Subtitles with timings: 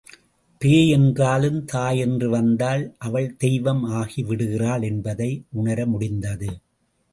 [0.61, 6.49] பேய் என்றாலும் தாய் என்று வந்தால் அவள் தெய்வம் ஆகிவிடுகிறாள் என்பதை உணர முடிந்தது.